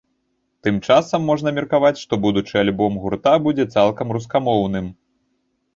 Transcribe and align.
Тым 0.67 0.79
часам, 0.87 1.27
можна 1.31 1.49
меркаваць, 1.57 1.93
што 2.05 2.13
будучы 2.25 2.55
альбом 2.63 2.99
гурта 3.05 3.33
будзе 3.45 3.69
цалкам 3.79 4.07
рускамоўным. 4.21 4.85